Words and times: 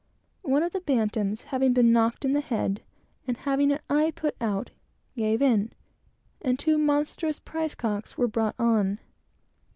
One 0.41 0.63
of 0.63 0.71
the 0.71 0.81
bantams 0.81 1.43
having 1.43 1.73
been 1.73 1.91
knocked 1.91 2.25
in 2.25 2.33
the 2.33 2.41
head, 2.41 2.81
and 3.27 3.37
had 3.37 3.59
an 3.59 3.77
eye 3.87 4.11
put 4.15 4.35
out, 4.41 4.71
he 5.13 5.21
gave 5.21 5.43
in, 5.43 5.73
and 6.41 6.57
two 6.57 6.79
monstrous 6.79 7.37
prize 7.37 7.75
cocks 7.75 8.17
were 8.17 8.27
brought 8.27 8.55
on. 8.57 8.97